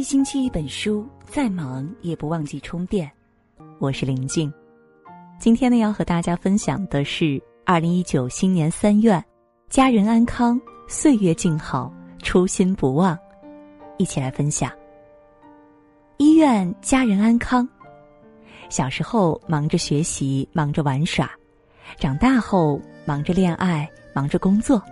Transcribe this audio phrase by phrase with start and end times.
[0.00, 3.12] 一星期一本书，再忙也不忘记充电。
[3.78, 4.50] 我是林静，
[5.38, 9.22] 今天呢要和大家分享的是二零一九新年三愿：
[9.68, 10.58] 家人安康，
[10.88, 11.92] 岁月静好，
[12.22, 13.14] 初心不忘。
[13.98, 14.72] 一起来分享。
[16.16, 17.68] 医院家人安康。
[18.70, 21.26] 小时候忙着学习，忙着玩耍；
[21.98, 24.82] 长大后忙着恋爱，忙着工作。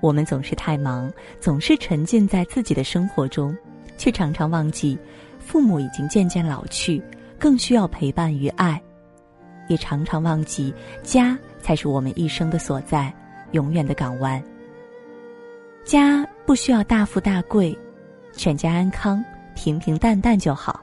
[0.00, 3.56] 我们总是太忙，总是沉浸在自己的生活中。
[3.96, 4.98] 却常常忘记，
[5.38, 7.02] 父母已经渐渐老去，
[7.38, 8.78] 更需要陪伴与爱；
[9.68, 13.12] 也常常忘记，家才是我们一生的所在，
[13.52, 14.42] 永远的港湾。
[15.84, 17.76] 家不需要大富大贵，
[18.32, 20.80] 全家安康、平平淡淡就好。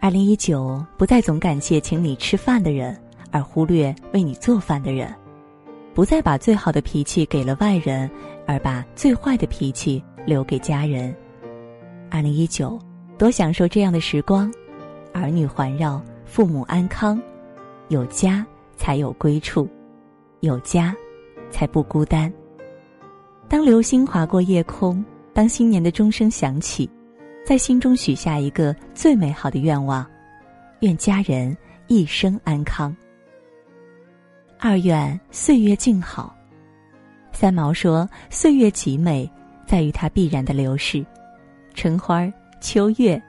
[0.00, 2.96] 二零一九，不再总感谢请你吃饭的人，
[3.32, 5.08] 而忽略为你做饭的人；
[5.92, 8.08] 不再把最好的脾气给了外人，
[8.46, 11.12] 而把最坏的脾气留给家人。
[12.10, 12.78] 二零一九，
[13.18, 14.52] 多享受这样的时光，
[15.12, 17.20] 儿女环绕，父母安康，
[17.88, 18.44] 有家
[18.76, 19.68] 才有归处，
[20.40, 20.94] 有家，
[21.50, 22.32] 才不孤单。
[23.48, 26.88] 当流星划过夜空，当新年的钟声响起，
[27.46, 30.06] 在心中许下一个最美好的愿望：
[30.80, 32.94] 愿家人一生安康。
[34.58, 36.34] 二愿岁月静好。
[37.32, 39.30] 三毛说：“岁月极美，
[39.66, 41.04] 在于它必然的流逝。”
[41.74, 42.30] 春花、
[42.60, 43.20] 秋月、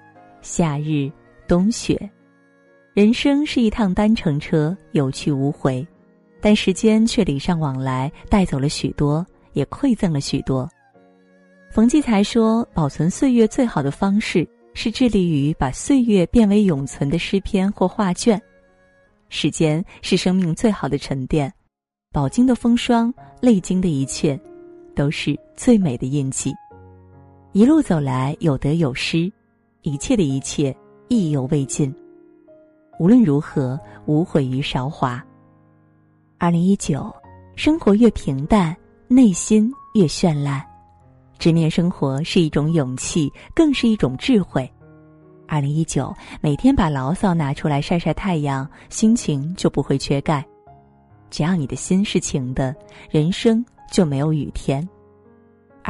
[0.42, 1.12] 夏日、
[1.48, 2.09] 冬雪，
[2.94, 5.86] 人生是一趟单程车，有去无回，
[6.42, 10.67] 但时间却礼尚往来，带走了许多，也馈赠了许多。
[11.72, 18.42] 冯骥才说：“保存岁月最好的方式，是致力于把岁月变为永存的诗篇或画卷。
[19.30, 21.54] 时间是生命最好的沉淀，
[22.12, 24.40] 饱经的风霜，历经的一切，
[24.95, 26.52] 都是最美的印记。”
[27.52, 29.31] 一路走来，有得有失，
[29.81, 30.75] 一切的一切
[31.08, 31.94] 意犹未尽。
[32.99, 35.23] 无论如何，无悔于韶华。
[36.38, 37.11] 二零一九，
[37.55, 38.76] 生活越平淡，
[39.08, 40.64] 内心越绚烂。
[41.39, 44.71] 直面生活是一种勇气，更是一种智慧。
[45.48, 50.45] 二零一九，每天把牢骚拿出来晒晒太阳，心情就不会缺钙。
[51.32, 52.76] 只要你的心是晴的，
[53.09, 54.88] 人生就没有雨天。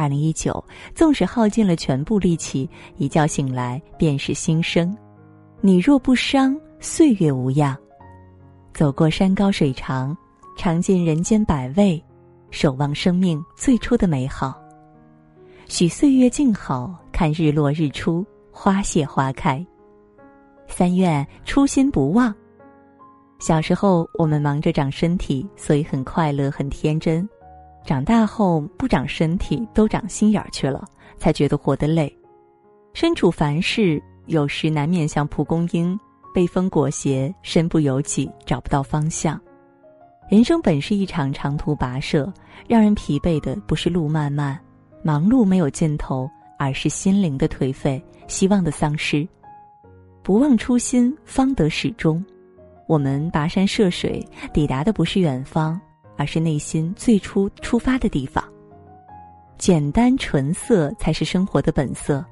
[0.00, 2.66] 二零一九，纵使耗尽了全部力气，
[2.96, 4.96] 一觉醒来便是新生。
[5.60, 7.76] 你若不伤，岁月无恙。
[8.72, 10.16] 走过山高水长，
[10.56, 12.02] 尝尽人间百味，
[12.50, 14.58] 守望生命最初的美好。
[15.66, 19.62] 许岁月静好，看日落日出，花谢花开。
[20.66, 22.34] 三愿初心不忘。
[23.38, 27.28] 小时候我们忙着长身体，所以很快乐，很天真。
[27.84, 30.84] 长大后不长身体，都长心眼儿去了，
[31.18, 32.14] 才觉得活得累。
[32.92, 35.98] 身处凡事，有时难免像蒲公英
[36.34, 39.40] 被风裹挟，身不由己，找不到方向。
[40.28, 42.32] 人生本是一场长途跋涉，
[42.68, 44.58] 让人疲惫的不是路漫漫、
[45.02, 49.26] 忙碌没有尽头，而是心灵的颓废、希望的丧失。
[50.22, 52.24] 不忘初心，方得始终。
[52.86, 55.80] 我们跋山涉水，抵达的不是远方。
[56.20, 58.44] 而是内心最初出发的地方。
[59.56, 62.22] 简单纯色才是生活的本色。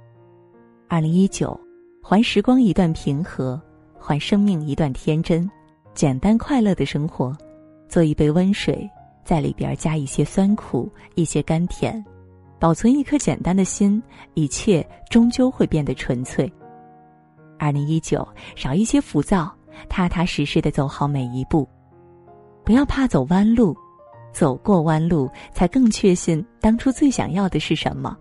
[0.88, 1.58] 二零一九，
[2.02, 3.58] 还时光一段平和，
[3.98, 5.50] 还生命一段天真。
[5.94, 7.34] 简单快乐的生活，
[7.88, 8.86] 做一杯温水，
[9.24, 12.04] 在里边加一些酸苦，一些甘甜，
[12.58, 14.02] 保存一颗简单的心，
[14.34, 16.52] 一切终究会变得纯粹。
[17.58, 19.50] 二零一九，少一些浮躁，
[19.88, 21.66] 踏踏实实的走好每一步。
[22.68, 23.74] 不要怕走弯路，
[24.30, 28.14] 走过弯路才更确信当初最想要的是什么。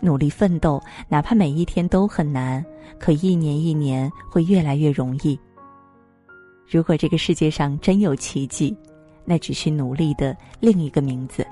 [0.00, 2.66] 努力奋斗，哪怕每一天都很难，
[2.98, 5.38] 可一年一年会越来越容易。
[6.68, 8.76] 如果这个世界上真有奇迹，
[9.24, 11.46] 那只是努力的另一个名字。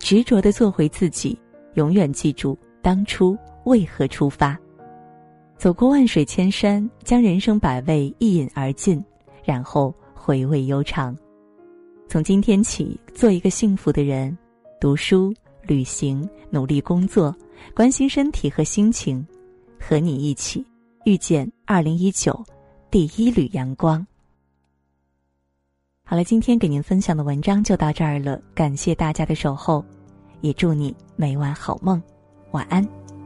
[0.00, 1.38] 执着的做回自己，
[1.74, 4.58] 永远记住当初为何出发。
[5.56, 9.00] 走过万水千山，将人生百味一饮而尽，
[9.44, 9.94] 然后。
[10.24, 11.16] 回味悠长。
[12.08, 14.38] 从今天起，做一个幸福的人，
[14.80, 17.34] 读书、旅行、努力工作，
[17.74, 19.26] 关心身体和心情，
[19.80, 20.64] 和你一起
[21.04, 22.40] 遇见二零一九
[22.88, 24.06] 第一缕阳光。
[26.04, 29.84] 好了，今天给您分享的文章就到这儿了，感谢大家的守候，
[30.40, 32.00] 也祝你每晚好梦，
[32.52, 33.01] 晚安。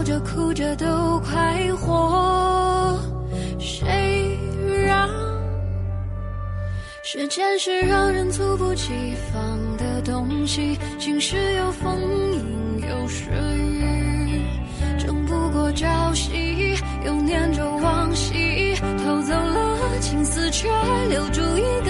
[0.00, 2.98] 笑着哭着都快活。
[3.58, 4.38] 谁
[4.86, 5.06] 让
[7.02, 8.88] 时间是让人猝不及
[9.30, 10.78] 防的东西？
[10.98, 12.00] 晴时有风，
[12.32, 14.40] 阴有时雨，
[14.98, 16.78] 争不过朝夕。
[17.04, 18.74] 又念着往昔，
[19.04, 20.66] 偷走了青丝，却
[21.10, 21.89] 留住一个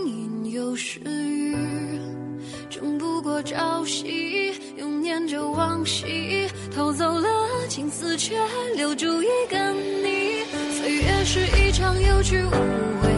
[0.61, 1.57] 都是雨，
[2.69, 7.27] 争不过朝夕，又念着往昔，偷走了
[7.67, 8.35] 青丝，却
[8.75, 10.43] 留住一个你。
[10.71, 12.51] 岁月是一场有去无
[13.01, 13.10] 回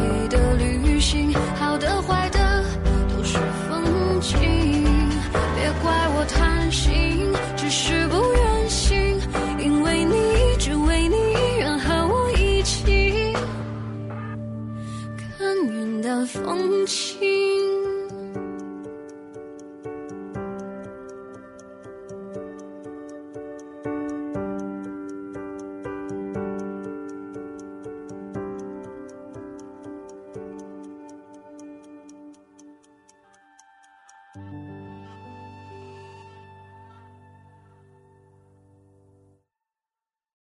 [16.03, 17.72] 的风景。